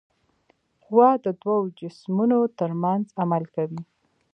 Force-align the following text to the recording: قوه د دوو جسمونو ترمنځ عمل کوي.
قوه 0.83 1.09
د 1.25 1.27
دوو 1.41 1.59
جسمونو 1.79 2.39
ترمنځ 2.59 3.05
عمل 3.21 3.43
کوي. 3.55 3.81